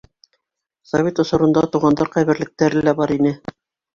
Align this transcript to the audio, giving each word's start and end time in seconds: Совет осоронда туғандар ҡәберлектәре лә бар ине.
Совет 0.91 1.19
осоронда 1.23 1.61
туғандар 1.75 2.11
ҡәберлектәре 2.17 2.83
лә 2.89 2.95
бар 3.01 3.17
ине. 3.19 3.35